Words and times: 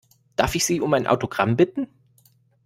Darf 0.35 0.55
ich 0.55 0.65
Sie 0.65 0.81
um 0.81 0.95
ein 0.95 1.05
Autogramm 1.05 1.55
bitten? 1.55 1.87